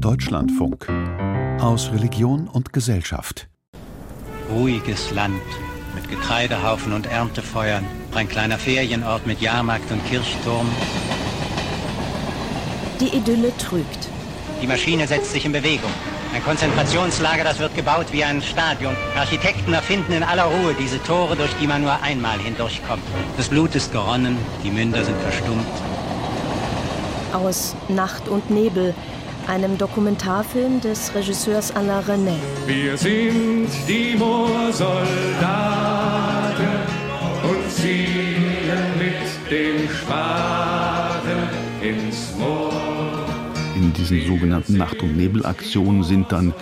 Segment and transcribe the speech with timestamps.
[0.00, 0.88] Deutschlandfunk
[1.60, 3.48] aus Religion und Gesellschaft.
[4.50, 5.40] Ruhiges Land
[5.94, 10.66] mit Getreidehaufen und Erntefeuern, ein kleiner Ferienort mit Jahrmarkt und Kirchturm.
[13.00, 14.08] Die Idylle trügt.
[14.62, 15.90] Die Maschine setzt sich in Bewegung.
[16.34, 18.94] Ein Konzentrationslager, das wird gebaut wie ein Stadion.
[19.16, 23.02] Architekten erfinden in aller Ruhe diese Tore, durch die man nur einmal hindurchkommt.
[23.36, 25.66] Das Blut ist geronnen, die Münder sind verstummt.
[27.32, 28.94] Aus Nacht und Nebel,
[29.50, 32.36] einem Dokumentarfilm des Regisseurs Alain René.
[32.68, 35.00] Wir sind die Moorsoldaten
[37.42, 38.44] und ziehen
[38.96, 41.48] mit dem Spaten
[41.82, 42.70] ins Moor.
[43.74, 46.54] In diesen sogenannten Nacht- und Nebelaktionen sind dann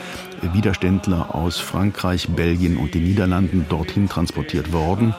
[0.55, 5.15] Widerständler aus Frankreich, Belgien und den Niederlanden dorthin transportiert worden.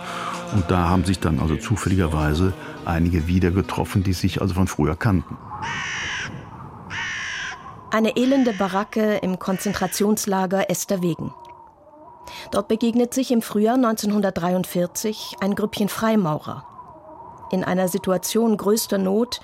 [0.55, 2.53] Und da haben sich dann also zufälligerweise
[2.85, 5.37] einige wieder getroffen, die sich also von früher kannten.
[7.91, 11.33] Eine elende Baracke im Konzentrationslager Esterwegen.
[12.51, 16.63] Dort begegnet sich im Frühjahr 1943 ein Grüppchen Freimaurer.
[17.51, 19.41] In einer Situation größter Not,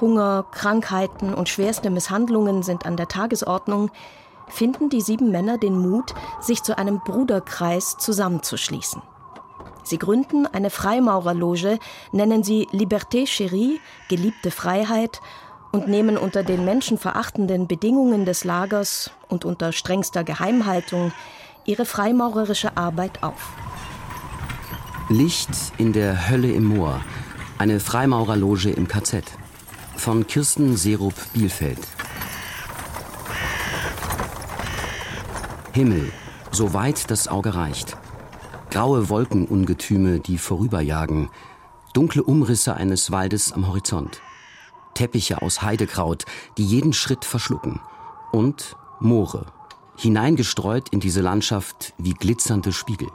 [0.00, 3.92] Hunger, Krankheiten und schwerste Misshandlungen sind an der Tagesordnung,
[4.48, 9.02] finden die sieben Männer den Mut, sich zu einem Bruderkreis zusammenzuschließen.
[9.84, 11.78] Sie gründen eine Freimaurerloge,
[12.10, 15.20] nennen sie Liberté Chérie, geliebte Freiheit,
[15.74, 21.10] und nehmen unter den menschenverachtenden Bedingungen des Lagers und unter strengster Geheimhaltung
[21.64, 23.52] ihre freimaurerische Arbeit auf.
[25.08, 27.00] Licht in der Hölle im Moor,
[27.58, 29.24] eine Freimaurerloge im KZ.
[29.96, 31.80] Von Kirsten Serup Bielfeld.
[35.72, 36.12] Himmel,
[36.52, 37.96] so weit das Auge reicht.
[38.70, 41.30] Graue Wolkenungetüme, die vorüberjagen.
[41.94, 44.22] Dunkle Umrisse eines Waldes am Horizont.
[44.94, 46.24] Teppiche aus Heidekraut,
[46.56, 47.80] die jeden Schritt verschlucken.
[48.32, 49.46] Und Moore,
[49.96, 53.08] hineingestreut in diese Landschaft wie glitzernde Spiegel.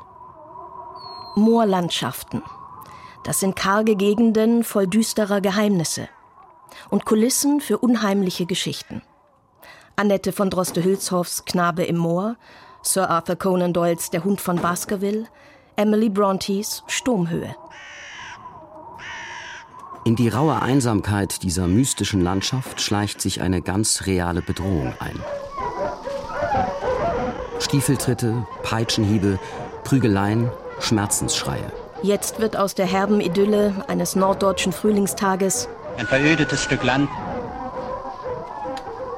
[1.36, 2.42] Moorlandschaften.
[3.24, 6.08] Das sind karge Gegenden voll düsterer Geheimnisse
[6.90, 9.02] und Kulissen für unheimliche Geschichten.
[9.96, 12.38] Annette von Droste-Hülshoffs Knabe im Moor,
[12.82, 15.26] Sir Arthur Conan Doyles Der Hund von Baskerville,
[15.76, 17.56] Emily Brontes Sturmhöhe.
[20.06, 25.20] In die raue Einsamkeit dieser mystischen Landschaft schleicht sich eine ganz reale Bedrohung ein.
[27.60, 29.40] Stiefeltritte, Peitschenhiebe,
[29.84, 30.50] Prügeleien,
[30.80, 31.72] Schmerzensschreie.
[32.02, 35.68] Jetzt wird aus der herben Idylle eines norddeutschen Frühlingstages
[35.98, 37.10] ein verödetes Stück Land.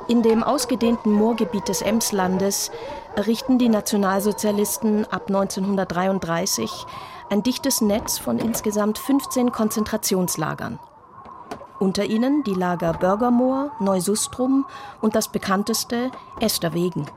[0.07, 2.71] In dem ausgedehnten Moorgebiet des Emslandes
[3.15, 6.85] errichten die Nationalsozialisten ab 1933
[7.31, 10.79] ein dichtes Netz von insgesamt 15 Konzentrationslagern.
[11.79, 14.65] Unter ihnen die Lager Bürgermoor, Neusustrum
[14.99, 16.11] und das bekannteste
[16.41, 17.09] Esterwegen.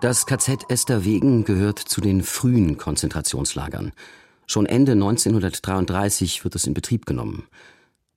[0.00, 3.90] Das KZ Esterwegen gehört zu den frühen Konzentrationslagern.
[4.46, 7.48] Schon Ende 1933 wird es in Betrieb genommen.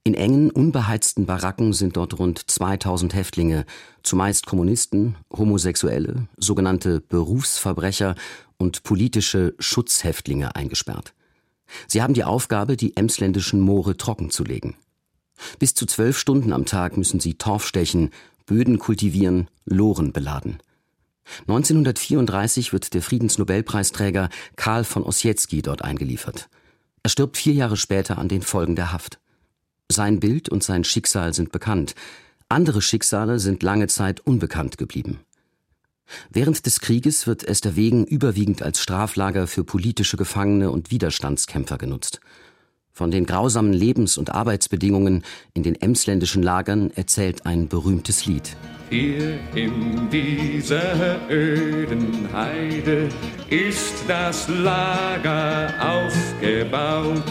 [0.03, 3.65] In engen, unbeheizten Baracken sind dort rund 2000 Häftlinge,
[4.03, 8.13] zumeist Kommunisten, Homosexuelle, sogenannte Berufsverbrecher
[8.59, 11.15] und politische Schutzhäftlinge eingesperrt.
[11.87, 14.75] Sie haben die Aufgabe, die emsländischen Moore trockenzulegen.
[15.59, 18.11] Bis zu zwölf Stunden am Tag müssen sie Torf stechen,
[18.45, 20.59] Böden kultivieren, Loren beladen.
[21.41, 26.49] 1934 wird der Friedensnobelpreisträger Karl von Ossietzky dort eingeliefert.
[27.03, 29.19] Er stirbt vier Jahre später an den Folgen der Haft.
[29.89, 31.95] Sein Bild und sein Schicksal sind bekannt.
[32.49, 35.19] Andere Schicksale sind lange Zeit unbekannt geblieben.
[36.29, 42.21] Während des Krieges wird Esterwegen überwiegend als Straflager für politische Gefangene und Widerstandskämpfer genutzt.
[42.93, 45.23] Von den grausamen Lebens- und Arbeitsbedingungen
[45.53, 48.55] in den emsländischen Lagern erzählt ein berühmtes Lied.
[48.89, 53.07] Hier in dieser öden Heide
[53.49, 57.23] ist das Lager aufgebaut,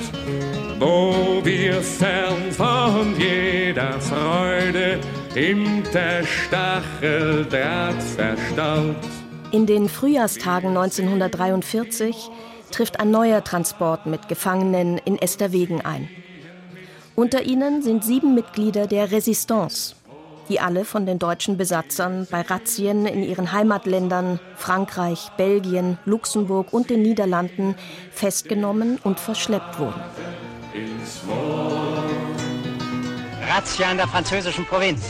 [0.79, 4.99] wo wir fern von jeder Freude
[6.25, 8.97] Stacheldraht verstaut.
[9.53, 12.31] In den Frühjahrstagen 1943
[12.73, 16.09] trifft ein neuer Transport mit Gefangenen in Esterwegen ein.
[17.15, 19.95] Unter ihnen sind sieben Mitglieder der Resistance,
[20.49, 26.91] die alle von den deutschen Besatzern bei Razzien in ihren Heimatländern Frankreich, Belgien, Luxemburg und
[26.91, 27.77] den Niederlanden
[28.11, 30.01] festgenommen und verschleppt wurden.
[33.51, 35.03] Razzia in der französischen Provinz.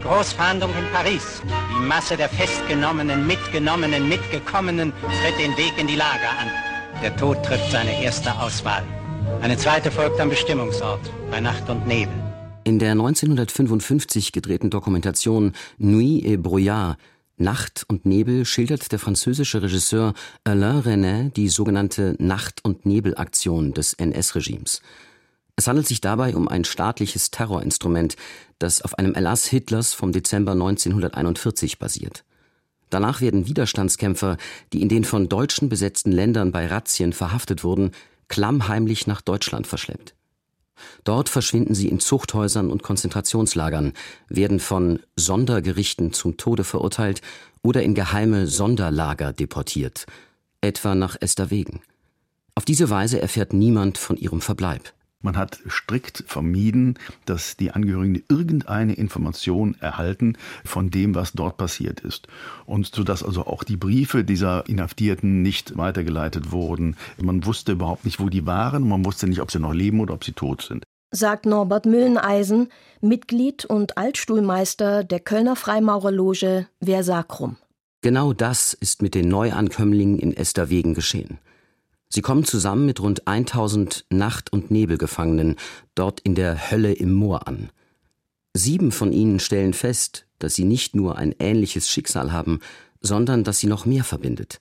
[0.00, 1.42] Großfahndung in Paris.
[1.76, 6.48] Die Masse der Festgenommenen, Mitgenommenen, Mitgekommenen tritt den Weg in die Lager an.
[7.02, 8.84] Der Tod trifft seine erste Auswahl.
[9.42, 11.00] Eine zweite folgt am Bestimmungsort,
[11.32, 12.14] bei Nacht und Nebel.
[12.62, 16.96] In der 1955 gedrehten Dokumentation Nuit et Brouillard
[17.38, 23.94] Nacht und Nebel schildert der französische Regisseur Alain René die sogenannte Nacht- und Nebelaktion des
[23.94, 24.80] NS-Regimes.
[25.56, 28.16] Es handelt sich dabei um ein staatliches Terrorinstrument,
[28.58, 32.24] das auf einem Erlass Hitlers vom Dezember 1941 basiert.
[32.90, 34.36] Danach werden Widerstandskämpfer,
[34.72, 37.92] die in den von Deutschen besetzten Ländern bei Razzien verhaftet wurden,
[38.28, 40.14] klammheimlich nach Deutschland verschleppt.
[41.04, 43.92] Dort verschwinden sie in Zuchthäusern und Konzentrationslagern,
[44.28, 47.20] werden von Sondergerichten zum Tode verurteilt
[47.62, 50.06] oder in geheime Sonderlager deportiert,
[50.60, 51.80] etwa nach Esterwegen.
[52.56, 54.92] Auf diese Weise erfährt niemand von ihrem Verbleib.
[55.24, 60.36] Man hat strikt vermieden, dass die Angehörigen irgendeine Information erhalten
[60.66, 62.28] von dem, was dort passiert ist.
[62.66, 66.96] Und sodass also auch die Briefe dieser Inhaftierten nicht weitergeleitet wurden.
[67.16, 68.86] Man wusste überhaupt nicht, wo die waren.
[68.86, 70.84] Man wusste nicht, ob sie noch leben oder ob sie tot sind.
[71.10, 72.68] Sagt Norbert Mülleneisen,
[73.00, 77.56] Mitglied und Altstuhlmeister der Kölner Freimaurerloge Versacrum.
[78.02, 81.38] Genau das ist mit den Neuankömmlingen in Esterwegen geschehen.
[82.14, 85.56] Sie kommen zusammen mit rund 1000 Nacht- und Nebelgefangenen
[85.96, 87.70] dort in der Hölle im Moor an.
[88.52, 92.60] Sieben von ihnen stellen fest, dass sie nicht nur ein ähnliches Schicksal haben,
[93.00, 94.60] sondern dass sie noch mehr verbindet.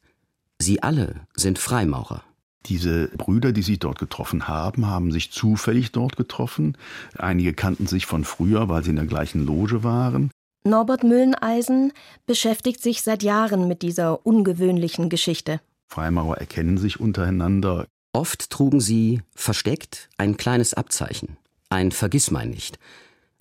[0.57, 2.23] Sie alle sind Freimaurer.
[2.65, 6.75] Diese Brüder, die sich dort getroffen haben, haben sich zufällig dort getroffen.
[7.19, 10.31] Einige kannten sich von früher, weil sie in der gleichen Loge waren.
[10.63, 11.93] Norbert Mülleneisen
[12.25, 15.61] beschäftigt sich seit Jahren mit dieser ungewöhnlichen Geschichte.
[15.87, 17.87] Freimaurer erkennen sich untereinander.
[18.13, 21.37] Oft trugen sie versteckt ein kleines Abzeichen,
[21.69, 22.79] ein Vergissmeinnicht.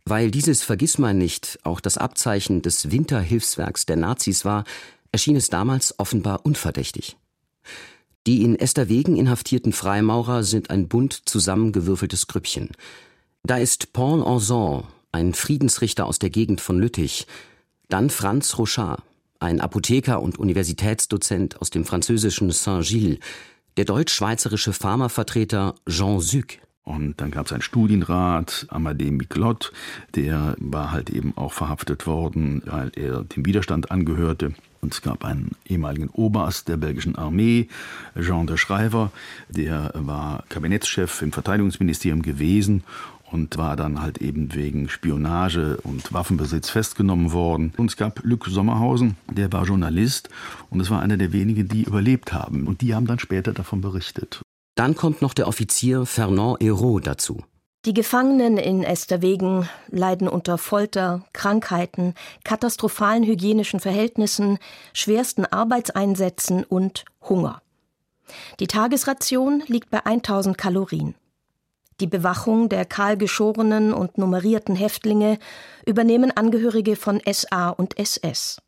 [0.05, 4.65] Weil dieses Vergissmeinnicht auch das Abzeichen des Winterhilfswerks der Nazis war,
[5.13, 7.17] erschien es damals offenbar unverdächtig.
[8.27, 12.71] Die in Esterwegen inhaftierten Freimaurer sind ein bunt zusammengewürfeltes Grüppchen.
[13.43, 17.27] Da ist Paul Anson, ein Friedensrichter aus der Gegend von Lüttich,
[17.89, 19.03] dann Franz Rochard,
[19.43, 23.19] ein Apotheker und Universitätsdozent aus dem französischen Saint-Gilles,
[23.77, 26.59] der deutsch-schweizerische Pharmavertreter Jean Suc.
[26.85, 29.73] Und dann gab es einen Studienrat, Amadé Miglot,
[30.15, 34.53] der war halt eben auch verhaftet worden, weil er dem Widerstand angehörte.
[34.81, 37.69] Und es gab einen ehemaligen Oberst der belgischen Armee,
[38.21, 39.13] Jean de Schreiber,
[39.49, 42.83] der war Kabinettschef im Verteidigungsministerium gewesen
[43.33, 47.73] und war dann halt eben wegen Spionage und Waffenbesitz festgenommen worden.
[47.77, 50.29] Und es gab Luc Sommerhausen, der war Journalist
[50.71, 52.67] und es war einer der wenigen, die überlebt haben.
[52.67, 54.43] Und die haben dann später davon berichtet.
[54.75, 57.43] Dann kommt noch der Offizier Fernand Hérault dazu.
[57.85, 62.15] Die Gefangenen in Esterwegen leiden unter Folter, Krankheiten,
[62.45, 64.59] katastrophalen hygienischen Verhältnissen,
[64.93, 67.61] schwersten Arbeitseinsätzen und Hunger.
[68.61, 71.17] Die Tagesration liegt bei 1000 Kalorien.
[72.03, 75.39] Die Bewachung der kahlgeschorenen und nummerierten Häftlinge
[75.87, 78.61] übernehmen Angehörige von SA und SS.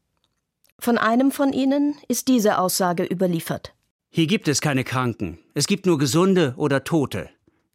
[0.79, 3.75] Von einem von ihnen ist diese Aussage überliefert.
[4.09, 5.41] Hier gibt es keine Kranken.
[5.53, 7.29] Es gibt nur Gesunde oder Tote.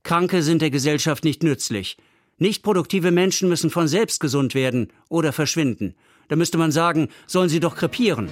[0.03, 1.97] Kranke sind der Gesellschaft nicht nützlich.
[2.37, 5.93] Nicht produktive Menschen müssen von selbst gesund werden oder verschwinden.
[6.29, 8.29] Da müsste man sagen, sollen sie doch krepieren.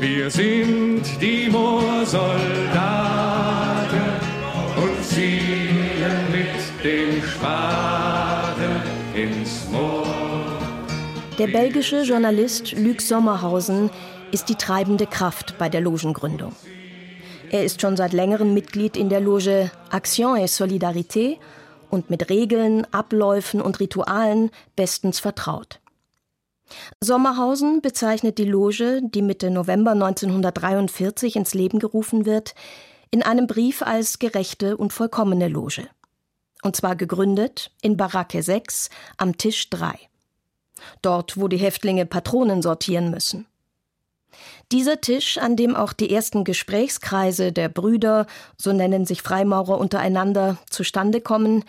[0.00, 4.00] Wir sind die Moorsoldaten
[4.76, 5.57] und mit
[6.82, 8.82] dem Spaten
[9.14, 10.06] ins Moor.
[11.38, 13.90] Der belgische Journalist Luc Sommerhausen
[14.30, 16.52] ist die treibende Kraft bei der Logengründung.
[17.50, 21.38] Er ist schon seit längerem Mitglied in der Loge Action et Solidarité
[21.90, 25.80] und mit Regeln, Abläufen und Ritualen bestens vertraut.
[27.00, 32.54] Sommerhausen bezeichnet die Loge, die Mitte November 1943 ins Leben gerufen wird,
[33.10, 35.88] in einem Brief als gerechte und vollkommene Loge.
[36.62, 39.98] Und zwar gegründet in Baracke 6 am Tisch 3.
[41.02, 43.46] Dort, wo die Häftlinge Patronen sortieren müssen.
[44.70, 50.58] Dieser Tisch, an dem auch die ersten Gesprächskreise der Brüder, so nennen sich Freimaurer untereinander,
[50.68, 51.64] zustande kommen,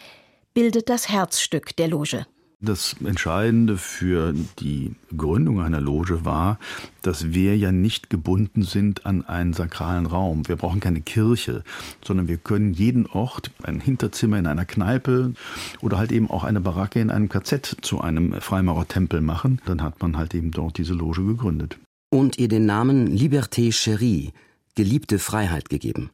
[0.53, 2.25] bildet das Herzstück der Loge.
[2.62, 6.60] Das Entscheidende für die Gründung einer Loge war,
[7.01, 10.46] dass wir ja nicht gebunden sind an einen sakralen Raum.
[10.46, 11.63] Wir brauchen keine Kirche,
[12.04, 15.34] sondern wir können jeden Ort, ein Hinterzimmer in einer Kneipe
[15.80, 19.62] oder halt eben auch eine Baracke in einem KZ zu einem Freimaurertempel machen.
[19.66, 21.80] Dann hat man halt eben dort diese Loge gegründet.
[22.10, 24.34] Und ihr den Namen Liberté Chérie,
[24.75, 26.10] geliebte Freiheit gegeben.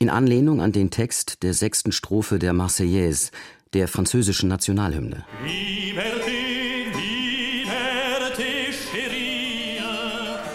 [0.00, 3.32] In Anlehnung an den Text der sechsten Strophe der Marseillaise,
[3.74, 5.24] der französischen Nationalhymne.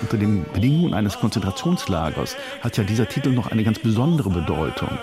[0.02, 4.98] Unter den Bedingungen eines Konzentrationslagers hat ja dieser Titel noch eine ganz besondere Bedeutung.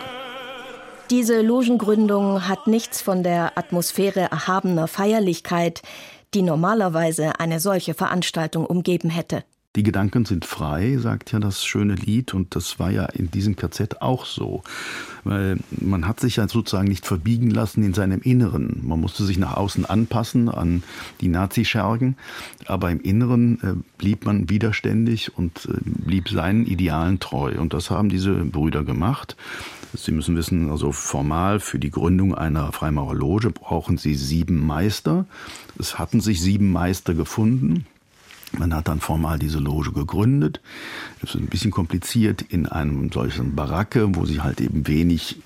[1.11, 5.83] Diese Logengründung hat nichts von der Atmosphäre erhabener Feierlichkeit,
[6.35, 9.43] die normalerweise eine solche Veranstaltung umgeben hätte.
[9.77, 13.55] Die Gedanken sind frei, sagt ja das schöne Lied, und das war ja in diesem
[13.55, 14.65] KZ auch so.
[15.23, 18.81] Weil man hat sich ja sozusagen nicht verbiegen lassen in seinem Inneren.
[18.83, 20.83] Man musste sich nach außen anpassen an
[21.21, 22.17] die Nazischergen,
[22.67, 27.53] aber im Inneren äh, blieb man widerständig und äh, blieb seinen Idealen treu.
[27.61, 29.37] Und das haben diese Brüder gemacht.
[29.95, 35.27] Sie müssen wissen, also formal für die Gründung einer Freimaurerloge brauchen Sie sieben Meister.
[35.79, 37.87] Es hatten sich sieben Meister gefunden.
[38.53, 40.61] Man hat dann formal diese Loge gegründet.
[41.21, 45.37] Das ist ein bisschen kompliziert in einem solchen Baracke, wo sie halt eben wenig,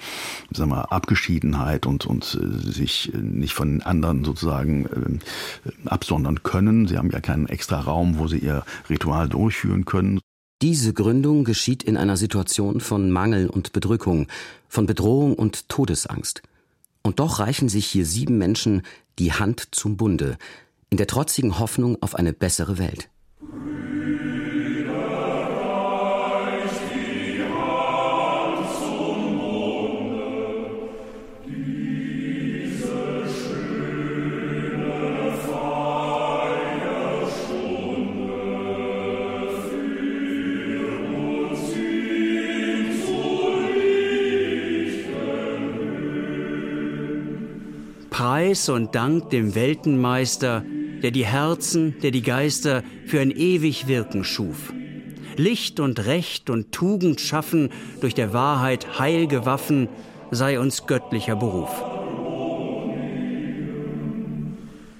[0.50, 6.88] sagen wir, Abgeschiedenheit und, und äh, sich nicht von anderen sozusagen äh, absondern können.
[6.88, 10.20] Sie haben ja keinen extra Raum, wo sie ihr Ritual durchführen können.
[10.62, 14.28] Diese Gründung geschieht in einer Situation von Mangel und Bedrückung,
[14.68, 16.42] von Bedrohung und Todesangst.
[17.02, 18.82] Und doch reichen sich hier sieben Menschen
[19.18, 20.38] die Hand zum Bunde,
[20.94, 23.08] in der trotzigen Hoffnung auf eine bessere Welt.
[48.10, 50.64] Preis und Dank dem Weltenmeister,
[51.04, 54.72] der die Herzen, der die Geister für ein ewig Wirken schuf.
[55.36, 57.70] Licht und Recht und Tugend schaffen,
[58.00, 59.90] durch der Wahrheit heilge Waffen,
[60.30, 61.68] sei uns göttlicher Beruf.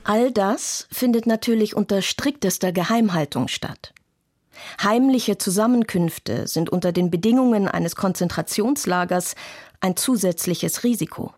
[0.05, 3.95] All das findet natürlich unter striktester Geheimhaltung statt.
[4.83, 9.37] Heimliche Zusammenkünfte sind unter den Bedingungen eines Konzentrationslagers
[9.81, 11.33] ein zusätzliches Risiko.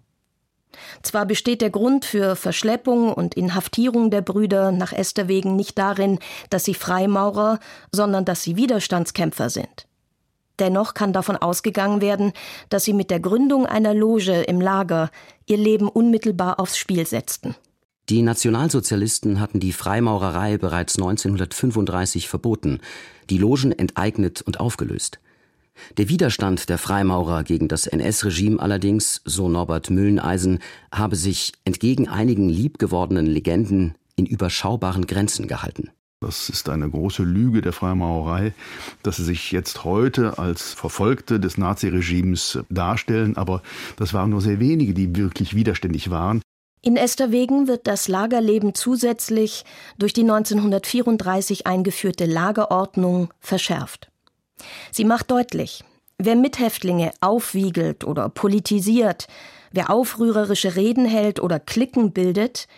[1.03, 6.19] Zwar besteht der Grund für Verschleppung und Inhaftierung der Brüder nach Esterwegen nicht darin,
[6.51, 7.59] dass sie Freimaurer,
[7.93, 9.87] sondern dass sie Widerstandskämpfer sind.
[10.59, 12.33] Dennoch kann davon ausgegangen werden,
[12.71, 15.11] dass sie mit der Gründung einer Loge im Lager
[15.47, 17.55] ihr Leben unmittelbar aufs Spiel setzten.
[18.09, 22.81] Die Nationalsozialisten hatten die Freimaurerei bereits 1935 verboten,
[23.31, 25.19] die Logen enteignet und aufgelöst.
[25.99, 30.61] Der Widerstand der Freimaurer gegen das NS-Regime allerdings, so Norbert Mülleneisen,
[30.93, 35.91] habe sich entgegen einigen liebgewordenen Legenden in überschaubaren Grenzen gehalten.
[36.21, 38.55] Das ist eine große Lüge der Freimaurerei,
[39.03, 43.63] dass sie sich jetzt heute als Verfolgte des Naziregimes darstellen, aber
[43.99, 46.41] das waren nur sehr wenige, die wirklich widerständig waren.
[46.81, 49.65] In Esterwegen wird das Lagerleben zusätzlich
[49.99, 54.11] durch die 1934 eingeführte Lagerordnung verschärft.
[54.91, 55.85] Sie macht deutlich,
[56.19, 59.27] wer Mithäftlinge aufwiegelt oder politisiert,
[59.73, 62.69] wer aufrührerische Reden hält oder Klicken bildet,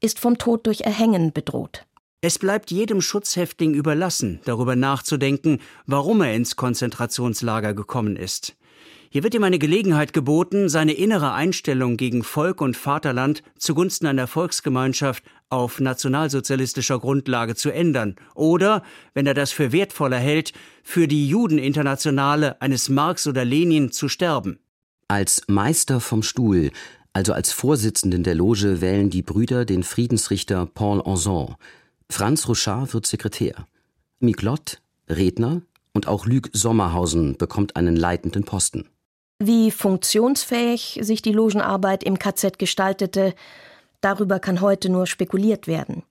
[0.00, 1.84] ist vom Tod durch Erhängen bedroht.
[2.22, 8.56] Es bleibt jedem Schutzhäftling überlassen, darüber nachzudenken, warum er ins Konzentrationslager gekommen ist.
[9.12, 14.28] Hier wird ihm eine Gelegenheit geboten, seine innere Einstellung gegen Volk und Vaterland zugunsten einer
[14.28, 20.52] Volksgemeinschaft auf nationalsozialistischer Grundlage zu ändern oder, wenn er das für wertvoller hält,
[20.84, 24.60] für die Judeninternationale eines Marx oder Lenin zu sterben.
[25.08, 26.70] Als Meister vom Stuhl,
[27.12, 31.56] also als Vorsitzenden der Loge, wählen die Brüder den Friedensrichter Paul Anson.
[32.08, 33.66] Franz Rouchard wird Sekretär.
[34.20, 35.62] Miglot, Redner
[35.94, 38.88] und auch Luc Sommerhausen bekommt einen leitenden Posten.
[39.42, 43.34] Wie funktionsfähig sich die Logenarbeit im KZ gestaltete,
[44.02, 46.02] darüber kann heute nur spekuliert werden.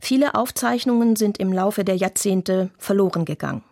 [0.00, 3.62] Viele Aufzeichnungen sind im Laufe der Jahrzehnte verloren gegangen.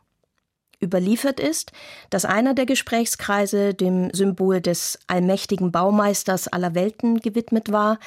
[0.83, 1.73] Überliefert ist,
[2.11, 7.99] dass einer der Gesprächskreise dem Symbol des allmächtigen Baumeisters aller Welten gewidmet war,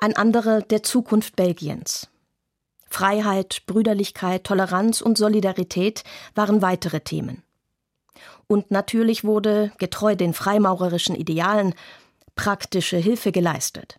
[0.00, 2.08] ein anderer der Zukunft Belgiens.
[2.90, 7.42] Freiheit, Brüderlichkeit, Toleranz und Solidarität waren weitere Themen.
[8.46, 11.74] Und natürlich wurde, getreu den freimaurerischen Idealen,
[12.36, 13.98] praktische Hilfe geleistet.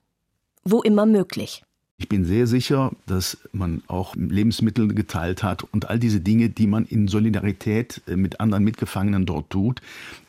[0.64, 1.64] Wo immer möglich.
[1.98, 6.68] Ich bin sehr sicher, dass man auch Lebensmittel geteilt hat und all diese Dinge, die
[6.68, 9.82] man in Solidarität äh, mit anderen Mitgefangenen dort tut,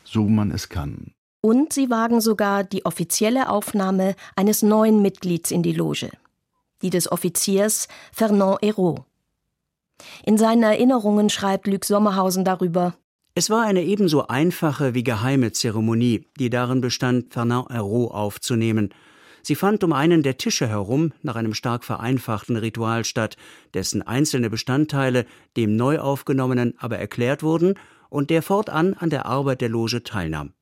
[0.05, 1.11] so man es kann.
[1.41, 6.09] Und sie wagen sogar die offizielle Aufnahme eines neuen Mitglieds in die Loge,
[6.81, 9.03] die des Offiziers Fernand Hérault.
[10.23, 12.95] In seinen Erinnerungen schreibt Luc Sommerhausen darüber
[13.37, 18.89] es war eine ebenso einfache wie geheime Zeremonie, die darin bestand, Fernand Hérault aufzunehmen.
[19.43, 23.37] Sie fand um einen der Tische herum nach einem stark vereinfachten Ritual statt,
[23.75, 27.75] dessen einzelne Bestandteile dem Neuaufgenommenen aber erklärt wurden
[28.09, 30.53] und der fortan an der Arbeit der Loge teilnahm.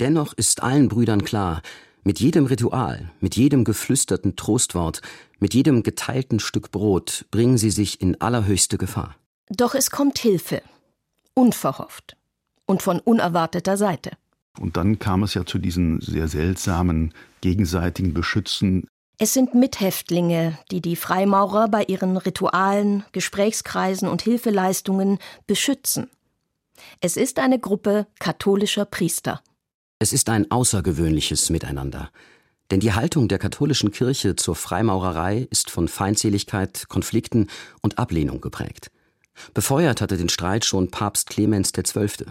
[0.00, 1.60] Dennoch ist allen Brüdern klar,
[2.02, 5.02] mit jedem Ritual, mit jedem geflüsterten Trostwort,
[5.38, 9.16] mit jedem geteilten Stück Brot bringen sie sich in allerhöchste Gefahr.
[9.50, 10.62] Doch es kommt Hilfe.
[11.34, 12.16] Unverhofft.
[12.66, 14.12] Und von unerwarteter Seite.
[14.58, 18.86] Und dann kam es ja zu diesen sehr seltsamen gegenseitigen Beschützen.
[19.18, 26.10] Es sind Mithäftlinge, die die Freimaurer bei ihren Ritualen, Gesprächskreisen und Hilfeleistungen beschützen.
[27.00, 29.42] Es ist eine Gruppe katholischer Priester.
[29.98, 32.10] Es ist ein außergewöhnliches Miteinander.
[32.70, 37.48] Denn die Haltung der katholischen Kirche zur Freimaurerei ist von Feindseligkeit, Konflikten
[37.82, 38.90] und Ablehnung geprägt.
[39.54, 42.26] Befeuert hatte den Streit schon Papst Clemens XII.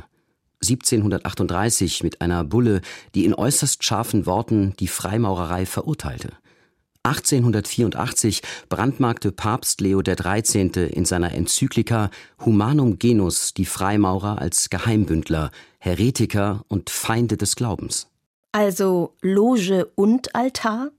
[0.62, 2.82] 1738 mit einer Bulle,
[3.15, 6.34] die in äußerst scharfen Worten die Freimaurerei verurteilte.
[7.03, 10.88] 1884 brandmarkte Papst Leo XIII.
[10.88, 12.12] in seiner Enzyklika
[12.46, 15.50] Humanum Genus die Freimaurer als Geheimbündler,
[15.80, 18.08] Heretiker und Feinde des Glaubens.
[18.51, 20.91] Also Loge und Altar?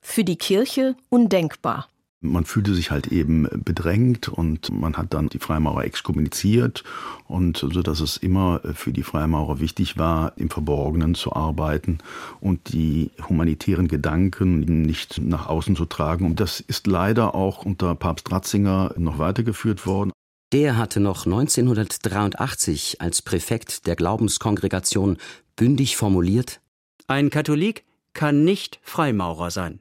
[0.00, 1.88] Für die Kirche undenkbar.
[2.22, 6.84] Man fühlte sich halt eben bedrängt und man hat dann die Freimaurer exkommuniziert
[7.26, 11.98] und so dass es immer für die Freimaurer wichtig war, im Verborgenen zu arbeiten
[12.40, 16.26] und die humanitären Gedanken nicht nach außen zu tragen.
[16.26, 20.12] Und das ist leider auch unter Papst Ratzinger noch weitergeführt worden.
[20.52, 25.16] Der hatte noch 1983 als Präfekt der Glaubenskongregation
[25.56, 26.60] bündig formuliert
[27.06, 29.80] Ein Katholik kann nicht Freimaurer sein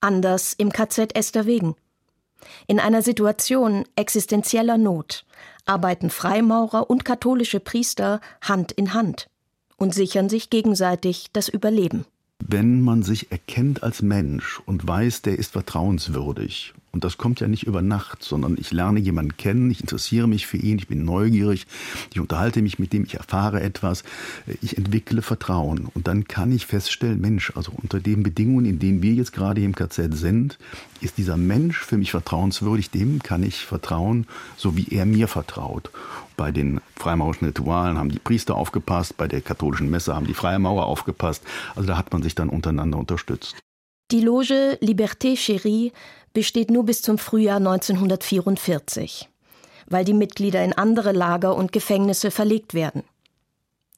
[0.00, 1.74] anders im KZ Esterwegen.
[2.66, 5.24] In einer Situation existenzieller Not
[5.64, 9.28] arbeiten Freimaurer und katholische Priester Hand in Hand
[9.76, 12.04] und sichern sich gegenseitig das Überleben.
[12.38, 17.46] Wenn man sich erkennt als Mensch und weiß, der ist vertrauenswürdig und das kommt ja
[17.46, 21.04] nicht über Nacht, sondern ich lerne jemanden kennen, ich interessiere mich für ihn, ich bin
[21.04, 21.66] neugierig,
[22.10, 24.02] ich unterhalte mich mit dem, ich erfahre etwas,
[24.62, 25.88] ich entwickle Vertrauen.
[25.92, 29.60] Und dann kann ich feststellen, Mensch, also unter den Bedingungen, in denen wir jetzt gerade
[29.60, 30.58] im KZ sind,
[31.02, 34.26] ist dieser Mensch für mich vertrauenswürdig, dem kann ich vertrauen,
[34.56, 35.90] so wie er mir vertraut.
[36.38, 40.86] Bei den freimaurischen Ritualen haben die Priester aufgepasst, bei der katholischen Messe haben die Freimaurer
[40.86, 41.42] aufgepasst.
[41.74, 43.56] Also da hat man sich dann untereinander unterstützt.
[44.12, 45.92] Die Loge Liberté Chérie
[46.32, 49.28] besteht nur bis zum Frühjahr 1944,
[49.88, 53.02] weil die Mitglieder in andere Lager und Gefängnisse verlegt werden.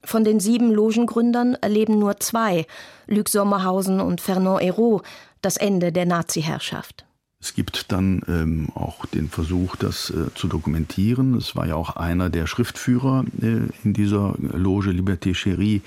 [0.03, 2.67] Von den sieben Logengründern erleben nur zwei,
[3.07, 5.03] Luc Sommerhausen und Fernand Hérault,
[5.43, 7.05] das Ende der Nazi-Herrschaft.
[7.41, 11.35] Es gibt dann ähm, auch den Versuch, das äh, zu dokumentieren.
[11.35, 15.83] Es war ja auch einer der Schriftführer äh, in dieser Loge Liberté Chérie.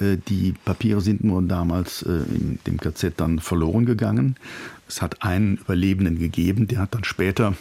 [0.00, 4.36] Äh, die Papiere sind nur damals äh, in dem KZ dann verloren gegangen.
[4.86, 7.54] Es hat einen Überlebenden gegeben, der hat dann später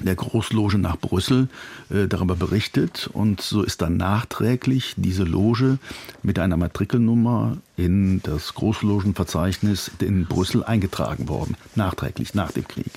[0.00, 1.48] der Großloge nach Brüssel
[1.90, 5.78] äh, darüber berichtet und so ist dann nachträglich diese Loge
[6.22, 12.90] mit einer Matrikelnummer in das Großlogenverzeichnis in Brüssel eingetragen worden, nachträglich nach dem Krieg.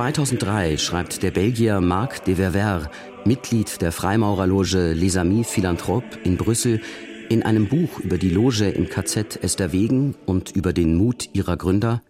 [0.00, 2.90] 2003 schreibt der Belgier Marc de Verver,
[3.24, 6.80] Mitglied der Freimaurerloge Les Amis Philanthropes in Brüssel,
[7.28, 12.02] in einem Buch über die Loge im KZ Esterwegen und über den Mut ihrer Gründer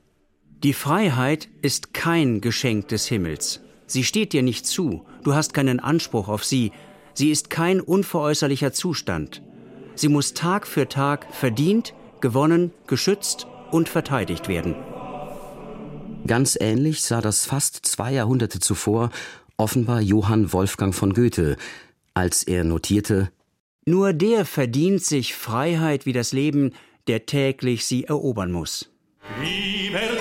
[0.62, 3.60] Die Freiheit ist kein Geschenk des Himmels.
[3.86, 6.72] Sie steht dir nicht zu, du hast keinen Anspruch auf sie,
[7.12, 9.42] sie ist kein unveräußerlicher Zustand.
[9.96, 14.76] Sie muss Tag für Tag verdient, gewonnen, geschützt und verteidigt werden.
[16.26, 19.10] Ganz ähnlich sah das fast zwei Jahrhunderte zuvor
[19.60, 21.56] offenbar Johann Wolfgang von Goethe,
[22.14, 23.30] als er notierte
[23.84, 26.72] Nur der verdient sich Freiheit wie das Leben,
[27.06, 28.90] der täglich sie erobern muss.
[29.42, 30.19] Liberté.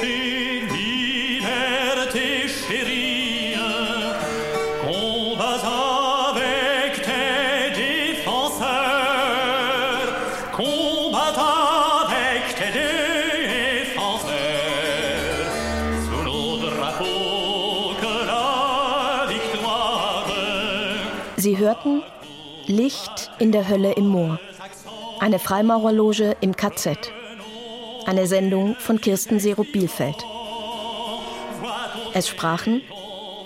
[21.83, 22.03] Hörten
[22.65, 24.39] Licht in der Hölle im Moor.
[25.19, 27.11] Eine Freimaurerloge im KZ.
[28.05, 30.15] Eine Sendung von Kirsten Serup-Bielfeld.
[32.13, 32.81] Es sprachen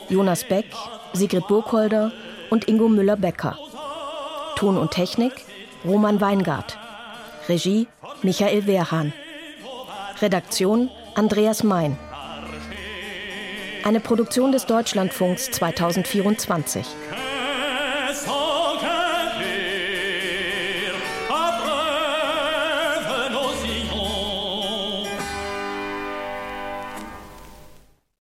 [0.10, 0.66] Jonas Beck,
[1.14, 2.12] Sigrid Burkholder
[2.50, 3.58] und Ingo Müller-Becker.
[4.56, 5.34] Ton und Technik
[5.86, 6.78] Roman Weingart.
[7.48, 7.88] Regie
[8.24, 9.14] Michael Wehrhahn.
[10.22, 12.00] Redaktion Andreas Mein.
[13.84, 16.86] Eine Produktion des Deutschlandfunks 2024.